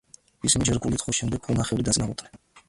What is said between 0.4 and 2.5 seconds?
ისინი ჯერ ქულით, ხოლო შემდეგ ქულანახევრით დაწინაურდნენ.